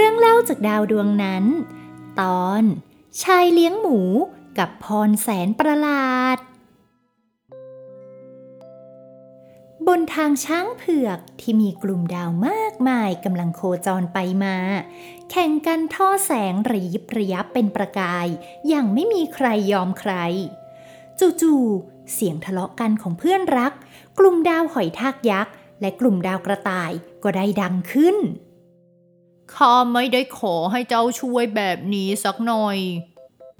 [0.00, 1.44] รื่องเล่าจากดาวดวงนั้น
[2.20, 2.62] ตอน
[3.22, 4.00] ชายเลี้ยงหมู
[4.58, 6.38] กับพรแสนประหลาด
[9.86, 14.56] บนทางช้างเผือกที่มีกลุ่มดาวมากมายกำลังโคจรไปมา
[15.30, 18.26] แข่งกันท่อแสงระยิบระยับเป็นประกาย
[18.68, 20.12] อย่างไม่มีใครยอมใคร
[21.18, 23.72] จู่ๆเสียงทะเลาะกันของเพื่อนรัก
[24.18, 28.18] กลุ่มดาวหอยทากยักษ์ และกลุ่มดาวกระต่ายก็ได้ดังขึ้น
[29.54, 32.78] ข้าไม่ได้ขอให้เจ้าช่วยแบบนี้สักหน่อย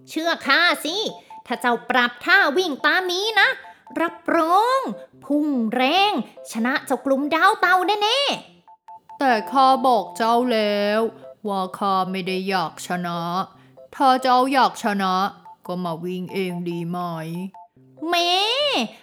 [0.08, 0.96] เชื่อข้าสิ
[1.46, 3.48] ถ้าเจ้าปรับท่าวิ่งตามนี้นะ
[4.00, 4.80] รับรอง
[5.24, 6.12] พุ่งแรง
[6.52, 8.20] ชนะเจ้ากลุ่มดาวเต่าแน่
[9.18, 11.00] แต่ข้าบอกเจ้าแล้ว
[11.48, 13.20] ว่าข้าไม่ได้อยากชนะ
[13.94, 15.14] ถ้าเจ้าอยากชนะ
[15.66, 18.32] ก็มาวิ่งเองดีไหมๆแหม่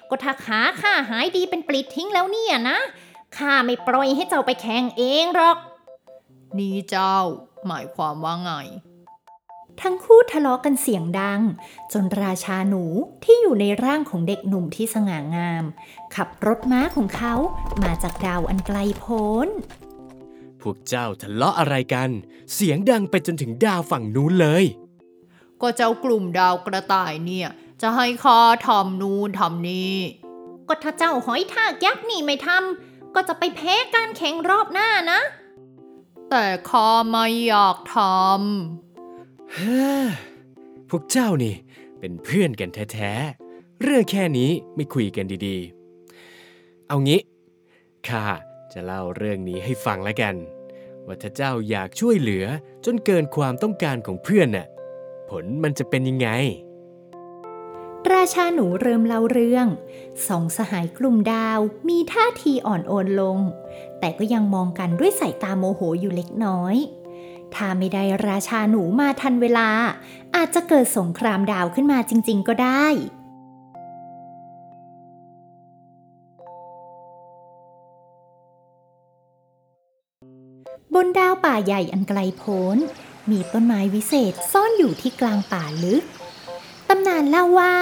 [0.09, 2.77] ก็ถ้าขาข้าหายดีเป็นปลิดทิ้งแล้วเนี่ยนะ
[3.37, 5.57] ข้าไม่ปล่อยให้เจ้าไปแข่งเองหรอก
[6.59, 7.17] นี่เจ้า
[7.67, 8.51] หมายความว่าไง
[9.81, 11.41] ทั้งคู่ทะเลาะกันเสียงดัง
[11.93, 12.83] จนราชาหนู
[13.23, 15.63] ที่อยู่ในร่างของเด็กหนุ่มที่สง่างาม
[16.15, 17.33] ขับรถม้าของเขา
[17.83, 19.47] มาจากดาวอันไกลโพ้น
[20.61, 22.09] พวกเจ้าทะเลาะอะไรกัน
[22.53, 24.63] เสียงดังไปจนถึงดาวฝั่งนู้นเลย
[25.61, 27.47] ก็เจ้ากลุ่มดาวกระต่ายเนี่ย
[27.81, 29.97] จะให้ข้าทำนู่นทำนี่
[30.67, 35.19] ก็ถ้าเจ้าหอยทากยักษ์นี่ไม่ทำก็จะไปแพ้การแข่งรอบหน้านะ
[36.29, 37.95] แต่ข้าไม่อยากท
[39.53, 40.07] เฮ้อ
[40.89, 41.55] พวกเจ้านี่
[41.99, 47.19] เป็นเพื่อนกันแท้ๆ เรื่องแค่นี้ไม่คุยกันดีๆ เอางี้
[48.07, 48.25] ข้า
[48.73, 50.35] จะเล่าเรื่องนี้ให้ฟังแล้วกัน
[51.05, 52.45] ว่าถ้าเจ้าอยากช่วยเหลือ
[52.85, 54.67] จนเกินความต้องการของเพื่อนน่ะ
[55.29, 56.29] ผลมันจะเป็นยังไง
[58.13, 59.67] ราชาหนูเริ่มเล่าเรื่อง
[60.27, 63.37] สองสหายกลุ่มดาวมีท่าทีอ่อนโอนลง
[63.99, 66.75] แต่ก็ยังมองกันด้วยสายตาโมโหอยู่เล็กน้อย
[67.53, 69.69] ถ้าไม่ได้ราชาหนูมาทันเวลา
[70.35, 72.85] อาจจะเกิดสงครามดาวขึ้นมาจริง ๆ ก็ได้
[80.93, 82.77] บนดาวป่าใหญ่อันไกลโพ้น
[83.29, 86.03] มีต้นไม้วิเศษซ่อนอยู่ที่กลางป่าลึก
[86.89, 87.73] ตำนานเล่าว่า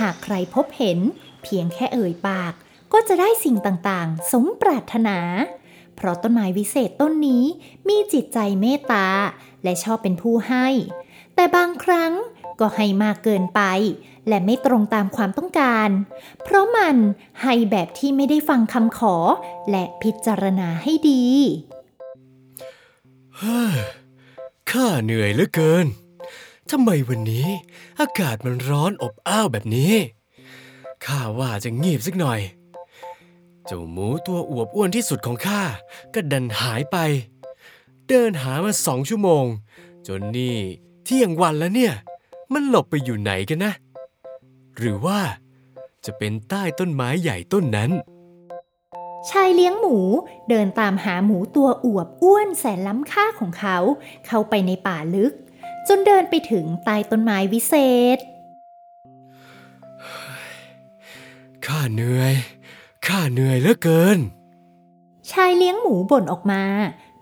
[0.00, 0.98] หากใครพบเห็น
[1.42, 2.52] เพียงแค่เอ่ยปาก
[2.92, 5.18] ก็จะได้สิ่งต่างๆ สมปรารถนา
[5.96, 7.44] เพราะต้นไม้วิเศษต้นนี้
[7.88, 9.08] มีจิตใจเมตตา
[9.62, 10.66] และชอบเป็นผู้ให้
[11.34, 12.12] แต่บางครั้ง
[12.60, 13.60] ก็ให้มากเกินไป
[14.28, 15.88] และไม่ตรงตามความต้องการ
[16.42, 16.96] เพราะมัน
[17.42, 19.16] ให้แบบที่ไม่ได้ฟังคำขอ
[19.70, 21.24] และพิจารณาให้ดี
[24.70, 25.86] ข้าเหนื่อยเหลือเกิน
[26.70, 27.48] ทำไมวันนี้
[28.00, 29.94] อากาศมันร้อนอบอ้าวแบบนี้
[31.04, 32.40] ข้าว่าจะงีบสักหน่อย
[33.66, 35.62] เจ้าหมูตัวอวบอ้วนที่สุดของข้า
[36.14, 36.96] ก็ดันหายไป
[38.08, 39.44] เดินหามาสองชั่วโมง
[40.06, 40.56] จนนี่
[41.04, 41.94] เที่ยงวันแล้วเนี่ย
[42.52, 43.72] มันหลบไปอยู่ไหนกันนะ
[44.76, 45.20] หรือว่า
[46.04, 47.90] จะเป็นใต้ต้นไม้ใหญ่ต้นนั้น
[49.30, 49.98] ชายเลี้ยงหมู
[50.48, 53.76] เดินตามหาหมูตัวอวบอ้วนแสนล้ำค่าของเขา
[54.26, 55.32] เข้าไปในป่าลึก
[55.88, 57.74] จนเดินไปถึงใต้ต้นไม้วิเศ
[58.16, 58.18] ษ
[61.66, 62.34] ข้าเหนื่อย
[63.06, 64.18] ข้าเหนื่อยเหลือเกิน
[65.30, 66.64] ชายเลี้ยงหมูบ่นออกมา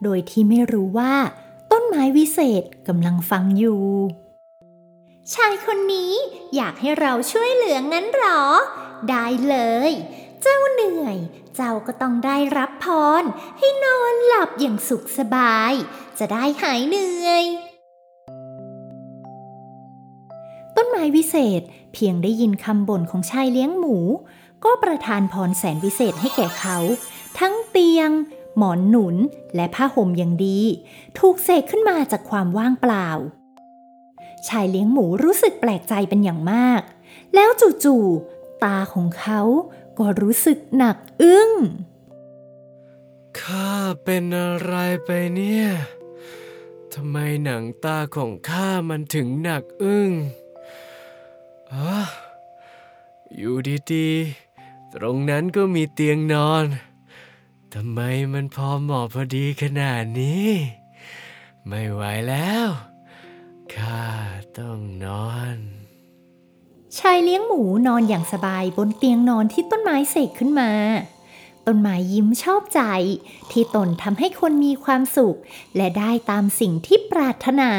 [0.02, 1.14] โดยที่ไม่รู้ว่า
[1.72, 3.82] ต้นไม้วิเศษกำลังฟังอยู่
[5.34, 6.12] ชายคนนี้
[6.54, 8.42] อยากให้เราช่วยเหลืองั้นหรอ
[9.08, 9.56] ได้เล
[9.90, 9.92] ย
[10.42, 11.16] เจ้าเหนื่อย
[11.56, 12.86] เจ้าก็ต้องได้รับพ
[13.20, 13.22] ร
[13.58, 15.72] ให้นอนหลับอย่างสุขสบาย
[16.18, 17.44] จะได้หายเหนื่อย
[21.02, 21.62] ต้นไม้วิเศษ
[21.94, 23.96] เพียงได้ยินคำบ่นของชายเลี้ยงหมู
[24.64, 26.78] ก็ประทานพรแสนวิเศษให้แก่เขา
[27.38, 28.10] ทั้งเตียง
[28.56, 29.16] หมอนหนุน
[29.54, 30.60] และผ้าห่มอย่างดี
[31.18, 33.08] ถูกเสกขึ้นมาจากความว่างเปล่า
[34.48, 36.82] ชายเลี้ยงหมูรู้สึกแปลกใจเป็นอย่างมาก
[37.34, 37.50] แล้ว
[37.84, 39.40] จู่ๆตาของเขา
[39.98, 41.50] ก็รู้สึกหนักอึ้ง
[43.40, 43.72] ข้า
[44.04, 45.66] เป็นอะไรไปเนี่ย
[46.94, 50.10] ทำไมหนังตาของข้ามันถึงหนักอึ้ง
[51.74, 52.00] อะ
[53.36, 53.56] อยู่
[53.92, 56.64] ดีๆ ตรงนั้นก็มีเตียงนอน
[57.74, 58.00] ทำไม
[58.32, 60.48] มันพอเหมาะพอดีขนาดนี้
[61.68, 62.68] ไม่ไหวแล้ว
[63.74, 64.04] ข้า
[64.58, 65.56] ต้องนอน
[66.98, 70.72] ชายเลี้ยงหมูนอนอย่างสบายบนเตียงนอนที่ต้นไม้เสกขึ้นมา
[71.66, 72.80] ต้นไม้ยิ้มชอบใจ
[73.50, 75.36] ที่ตนทำให้คนมีความสุข
[75.76, 77.72] และได้ตามสิ่งที่ปรารถนา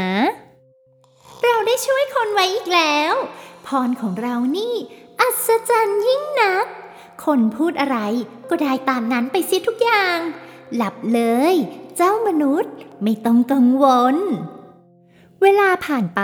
[1.43, 3.13] เราได้ช่วยคนไว้อีกแล้ว
[3.67, 4.75] พรของเรานี่
[5.19, 6.65] อัศจรรย์ยิ่งนัก
[7.25, 7.97] คนพูดอะไร
[8.49, 10.17] ก็ได้ตามนั้นไปเสียทุกอย่าง
[10.75, 11.21] หลับเล
[11.53, 11.55] ย
[11.95, 12.73] เจ้ามนุษย์
[13.03, 14.17] ไม่ต้องกังวล
[15.41, 16.21] เวลาผ่านไป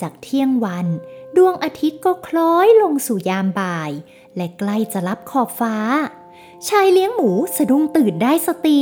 [0.00, 0.86] จากเที่ยงวัน
[1.36, 3.90] ดวงอาทิตย์ก็คล้อยลงสู่ยามบ่าย
[4.36, 5.76] และใกล้จะรับขอบฟ้า
[6.68, 8.80] ชายเลี้ยงหมูสะดุ้งตื่นได้สติ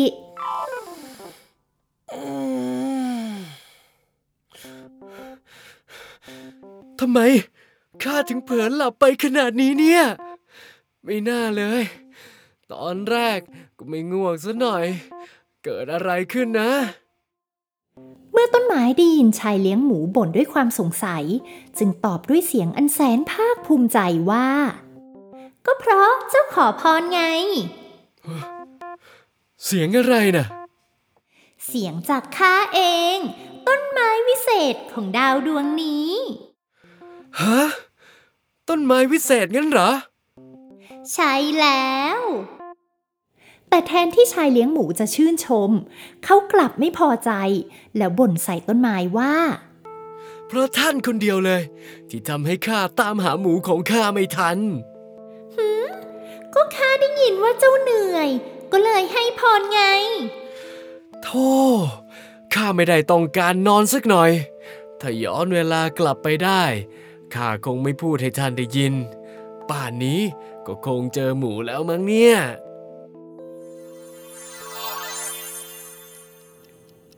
[7.01, 7.21] ทำไม
[8.05, 10.03] ข้าถึงเผลอหลับไปขนาดนี้เนี่ย
[11.05, 11.83] ไม่น่าเลย
[12.73, 13.39] ตอนแรก
[13.79, 14.85] ก็ไม่ง่วงซะหน่อย
[15.65, 16.73] เกิดอะไรขึ้นนะ
[18.33, 21.25] เมื่อต้นไม้ได้ยินชายเลี้ยงหมูบ่นด้วยความสงสัย
[21.79, 23.99] จึงตอบด้วยเสียงอันแสนภาคภูมิใจ
[24.31, 24.49] ว่า
[25.67, 27.23] ก็เพราะเจ้าขอพรไง
[29.65, 30.47] เสียงอะไรน่ะ
[31.67, 32.81] เสียงจากข้าเอ
[33.15, 33.17] ง
[33.67, 36.13] ต้นไม้วิเศษของดาวดวงนี้
[37.41, 37.61] ฮะ
[38.71, 39.91] ต้นไม้วิเศษงั้นเหรอ
[41.13, 42.21] ใช่แล้ว
[43.69, 45.71] แต่แทนที่ชายเลี้ยงหมูจะชื่นชม
[46.25, 47.31] เขากลับไม่พอใจ
[47.97, 49.35] แล้วบ่นใส่ต้นไม้ว่า
[50.47, 51.63] เพราะท่านคนเดียวเลย
[52.09, 54.59] ที่ทำให้ข้าตามหาหมูของข้าไม่ทัน
[56.55, 58.29] ก็ข้าได้ยินว่าเจ้าเหนื่อย
[58.73, 59.83] ก็เลยให้พรไง
[61.23, 61.51] โธ่
[62.55, 64.31] ข้าไม่ได้ต้องการนอนสักหน่อย
[65.01, 66.63] ถ้าย้อนเวลากลับไปได้
[67.37, 68.95] ข้าคงไม่พูดให้ท่านได้ยิน
[69.71, 70.21] ป่านนี้
[70.67, 72.37] ก็คงเจอหมูแล้วมั้งเนี่ย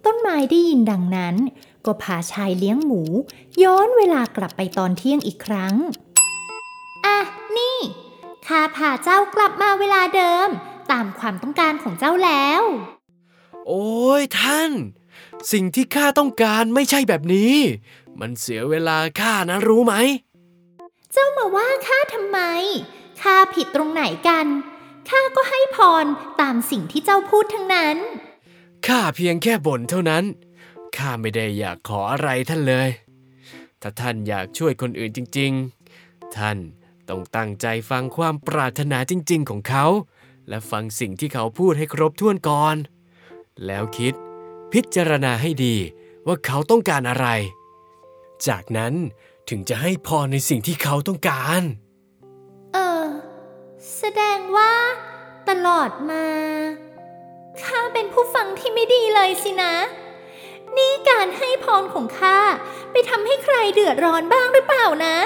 [0.05, 1.37] ต้นไม้ได้ยินดังนั้น
[1.87, 3.03] ก็พาชายเลี้ยงหมู
[3.63, 5.75] ย้อนเวลากลับไปตอนเที่ยงอีกครั้ง
[7.05, 7.19] อะ
[7.57, 7.79] นี่
[8.47, 10.49] ข้าพาเจ้ากลับมาเวลาเดิม
[10.93, 12.63] ตามความต้องการของเจ้าแล้ว
[13.67, 14.71] โอ้ยท่าน
[15.53, 17.55] สิ่งที่ข้าต้องการไม่ใช่แบบนี้
[18.21, 19.95] มันเสียเวลาข้านะรู้ไหม
[21.13, 22.39] เจ้ามาว่าข้าทำไม
[23.23, 24.47] ข้าผิดตรงไหนกัน
[25.11, 26.07] ข้าก็ให้พร
[26.41, 27.97] ตามสิ่งที่เจ้าพูดทั้งนั้น
[28.87, 30.25] ข้าเพียงแค่บ่นเท่านั้น
[30.97, 32.89] ข้าไม่ได้อยากขออะไรท่านเลย
[33.83, 35.53] ถ้าท่านอยากช่วยคนอื่นจริง
[35.95, 36.59] ๆ ท่าน
[37.09, 39.87] ต้องตั้งใจฟังความปรารถนาจริง ๆ ของเขา
[40.49, 42.77] และฟังสิ่งที่เขาพูดให้ครบถ้วนก่อน
[43.67, 44.15] แล้วคิด
[44.73, 45.77] พิจารณาให้ดี
[46.27, 47.27] ว่าเขาต้องการอะไร
[48.49, 48.95] จากนั้น
[49.49, 51.63] ถึงจะให้พรในสิ่งที่เขาต้องการ
[52.73, 53.07] เออ
[53.97, 54.73] แสดงว่า
[55.49, 56.27] ตลอดมา
[57.63, 59.75] ข้าเป็นผู้ฟังที่ไม่ดีเลยสินะ
[60.77, 62.39] นี่การให้พรของข้า
[62.93, 65.17] ไปทำให้ใครเดือดร้อนบ้างหรือเปล่านะ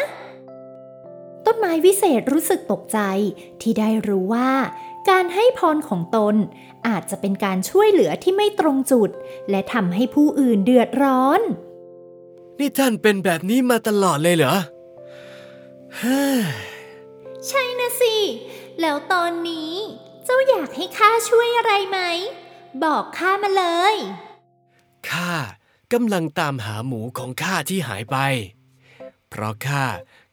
[1.46, 2.98] ต้นไม้วิเศษรู้สึกตกใจ
[3.60, 4.50] ที่ได้รู้ว่า
[5.10, 6.34] การให้พรของตน
[6.88, 9.10] อาจจะเป็นการช่วยเหลือที่ไม่ตรงจุด
[9.50, 11.40] และทำให้ผู้อื่นเดือดร้อน
[12.58, 14.56] นี่ท่านเป็นแบบนี้มาตลอดเลยเหรอ
[15.96, 16.42] เฮ้ย
[17.48, 18.14] ใช่นะสิ
[18.80, 19.72] แล้วตอนนี้
[20.24, 21.98] เจ้าอยากให้ข้าช่วยอะไรไหม
[22.84, 23.96] บอกข้ามาเลย
[25.10, 25.32] ข้า
[25.92, 28.16] กำลังตามหาหมูของข้าที่หายไป
[29.30, 29.84] เพราะข้า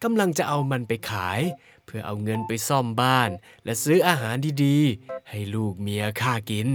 [0.04, 1.40] กำลังจะเอามันไปขาย
[1.73, 3.30] เพื่อเอาเงินไปซ่อมบ้าน
[3.66, 6.69] และซื้ออาหารดีๆ ให้ลูกเมียข้ากิน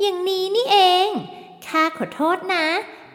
[0.00, 1.08] อย่างนี้นี่เอง
[1.68, 2.66] ข้าขอโทษนะ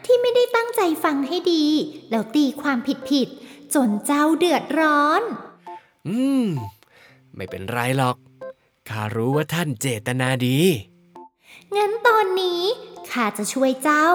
[0.04, 1.64] ที่ไม่ได้ตั้งใจฟังให้ดี
[2.10, 2.78] แล้วตีความ
[3.10, 5.22] ผิดๆจนเจ้าเดือดร้อน
[6.08, 6.44] อืม
[7.34, 8.16] ไม่เป็นไรหรอก
[8.88, 10.58] ข้ารู้ว่าท่านเจตนาดี
[11.76, 12.62] งั้นตอนนี้
[13.10, 14.06] ข้าจะช่วยเจ้า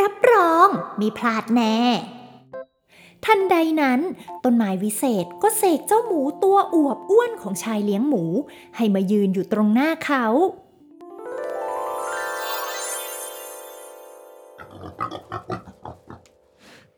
[0.00, 0.68] รับรอง
[1.00, 1.76] มีพลาดแน่
[3.24, 4.00] ทันใดนั้น
[4.44, 8.24] ต้นไม้วิเศษก็เสกเจ้าหมูตัวอวบอ้วนของชายเลี้ยงหมู
[8.76, 10.26] ให้มายืนอยู่ตรงหน้าเขา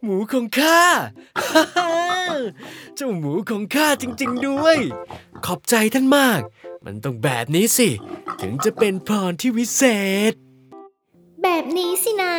[0.02, 0.80] หมูของข้า
[2.96, 4.78] เจ้าหมูของข้าจริง ๆ ด้วย
[5.44, 6.40] ขอบใจท่านมาก
[6.84, 7.88] มันต้องแบบนี้สิ
[8.40, 9.82] ถึงจะเป็นพรที่วิเศ
[10.30, 10.32] ษ
[11.42, 12.34] แบบนี้สินะ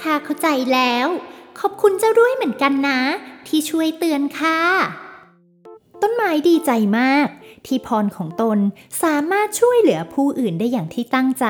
[0.00, 1.08] ข้าเข้าใจแล้ว
[1.60, 3.00] ขอบคุณเจ้าด้วยเหมือนกันนะ
[3.46, 4.58] ที่ช่วยเตือนข้า
[6.02, 7.26] ต้นไม้ดีใจมาก
[7.66, 8.58] ที่พรของตน
[9.02, 11.46] สามารถช่วยเหลือผู้อื่นได้อย่างที่ตั้งใจ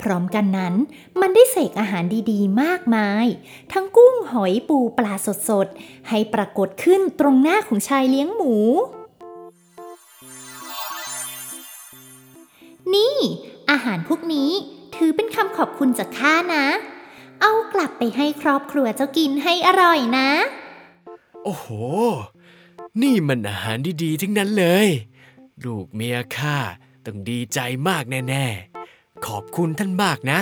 [0.00, 0.74] พร้อมกันนั้น
[1.20, 3.26] มันได้เสกอาหารดีๆ มากมาย
[3.72, 5.14] ทั้งกุ้งหอยปูปลา
[5.48, 8.56] สดๆ ให้ปรากฏขึ้นตรงหน้าของชายเลี้ยงหมู
[12.94, 13.16] นี่
[13.70, 14.50] อาหารพวกนี้
[14.96, 16.66] ถือเป็นคำขอบคุณจากข้านะ
[17.42, 20.28] เอากลับไปให้ครอบครัวเจ้ากินให้อร่อยนะ
[21.44, 21.66] โอ้โห
[23.02, 24.88] นี่มันอาหารดีๆทั้งนั้นเลย
[25.64, 26.56] ลูกเมียข้า
[27.06, 27.58] ต้องดีใจ
[27.88, 30.40] มากแน่ๆ ขอบคุณท่านมากนะ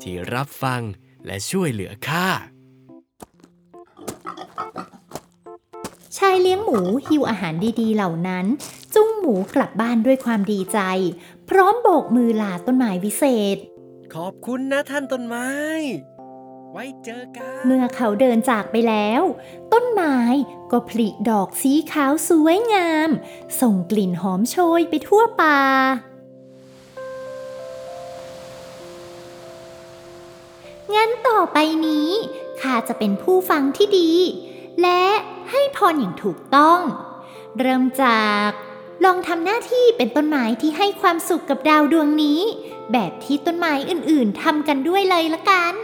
[0.00, 0.80] ที่รับฟัง
[1.26, 2.28] และช่วยเหลือข้า
[6.16, 8.46] ชายเลี้ยงหมูหิวอาหารดีๆ เหล่านั้น
[8.94, 10.78] จุงหมูกลับบ้านด้วยความดีใจ
[11.48, 13.24] พร้อมโบกมือลาต้นไม้วิเศ
[13.54, 13.56] ษ
[14.14, 15.48] ขอบคุณนะท่านต้นไม้
[16.72, 19.22] ไว้เจอกัน เมื่อเขาเดินจากไปแล้ว
[19.72, 20.18] ต้นไม้
[20.70, 23.08] ก็ผลิดอกสีขาวสวยงาม
[23.60, 25.60] ส่งกลิ่นหอมโชยไปทั่วป่า
[30.94, 32.10] งั้นต่อไปนี้
[32.60, 34.12] ข้าจะเป็นผู้ฟังที่ดี
[34.82, 35.04] และ
[35.50, 36.80] ให้พรอย่างถูกต้อง
[37.58, 38.50] เริ่มจาก
[39.04, 42.40] ลองทำหน้าที่เป็นต้นไม้ที่ให้ความสุขกับดาวดวงนี้
[42.92, 45.74] แบบที่ต้นไม้อื่นๆทำกันด้วยเลยละกัน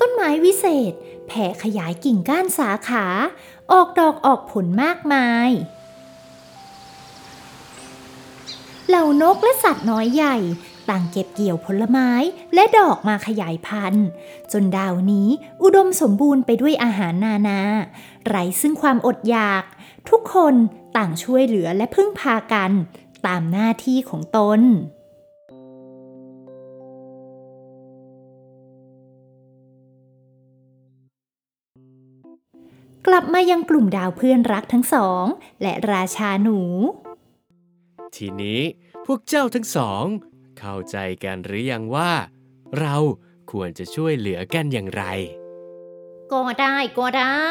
[0.00, 0.92] ต้นไม้วิเศษ
[1.26, 3.04] แผ่ขยายกิ่งก้านสาขา
[3.72, 5.50] ออกดอกออกผลมากมาย
[8.88, 10.36] เหล่านกและสัตว์น้อยใหญ่
[10.90, 12.10] ต่างเก็บเกี่ยวผลไม้
[12.54, 14.06] และดอกมาขยายพันธุ์
[14.52, 15.28] จนดาวนี้
[15.62, 17.60] อุดมสมบูรณ์ไปด้วยอาหารนานา
[18.26, 19.64] ไร้ซึ่งความอดอยาก
[20.10, 20.54] ทุกคน
[20.96, 22.70] ต่างช่วยเหลือและพึ่งพากัน
[23.26, 24.60] ตามหน้าที่ของตน
[33.06, 35.24] กลับมายังกลุ่มดาวเพื่อนรักทั้งสอง
[35.62, 36.60] และราชาหนู
[38.16, 38.60] ทีนี้
[39.06, 40.04] พวกเจ้าทั้งสอง
[40.58, 42.12] เข้าใจกันหรือยังว่า
[42.80, 42.96] เรา
[43.52, 45.04] ควรจะช่วยเหลือกันอย่างไร
[46.32, 47.48] ก็ได้ก็ได้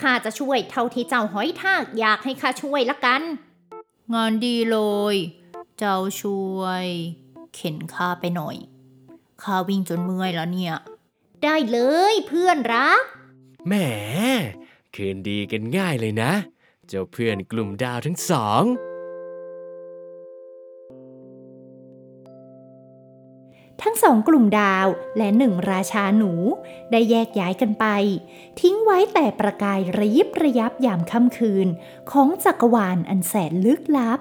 [0.00, 3.22] ข้าจะช่วยเท่าที่เจ้าหอยทากอยากให้ข้าช่วยละกัน
[4.14, 4.78] งานดีเล
[5.14, 5.16] ย
[5.78, 6.86] เจ้าช่วย
[7.54, 8.56] เข็นข้าไปหน่อย
[9.42, 10.74] ข้าวิ่งจนเมื่อยแล้วเนี่ย
[11.44, 11.78] ได้เล
[12.12, 13.02] ยเพื่อนรัก
[13.66, 13.74] แหม
[14.96, 16.32] คืนดีกันง่ายเลยนะ
[16.88, 18.64] เจ้าเพื่อนกลุ่มดาวทั้งสอง
[23.82, 26.32] ทั้งสองกลุ่มดาวและหนึ่งราชาหนู
[26.90, 27.86] ได้แยกย้ายกันไป
[28.60, 31.68] ทิ้งไว้แต่ประกายระยิบระยับยามค่ำคืน
[32.10, 34.20] ของจักรวาลอันแสนลึกลับ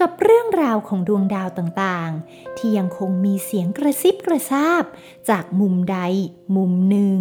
[0.00, 4.84] กับเรื่องราวของดวงดาวต่างๆ ที่ยังคงมีเสียงกระซิบกระซาบ
[5.28, 5.98] จากมุมใด
[6.56, 7.20] มุมหนึ่ง